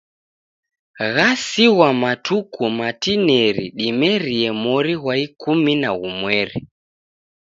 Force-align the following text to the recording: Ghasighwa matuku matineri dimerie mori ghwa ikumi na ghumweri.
Ghasighwa 1.15 1.87
matuku 2.03 2.63
matineri 2.77 3.65
dimerie 3.77 4.49
mori 4.63 4.95
ghwa 5.01 5.13
ikumi 5.25 5.73
na 5.81 5.89
ghumweri. 5.99 6.59